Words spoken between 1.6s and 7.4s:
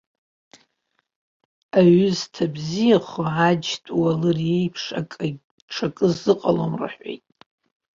Аҩы зҭабзиахо аџьтә уалыр еиԥш аҽакы зыҟалом рҳәоит.